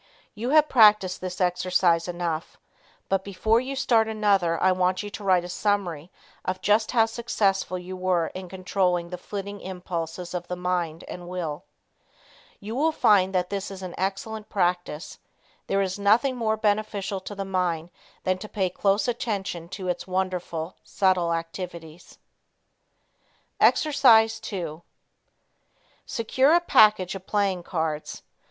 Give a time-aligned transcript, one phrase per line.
[0.33, 2.57] You have practiced this exercise enough,
[3.07, 6.09] but before you start another I want you to write a summary
[6.43, 11.29] of just how successful you were in controlling the flitting impulses of the mind and
[11.29, 11.65] will.
[12.59, 15.19] You will find this an excellent practice.
[15.67, 17.91] There is nothing more beneficial to the mind
[18.23, 22.17] than to pay close attention to its own wonderful, subtle activities.
[23.59, 24.81] Exercise 2
[26.07, 28.23] Secure a package of playing cards.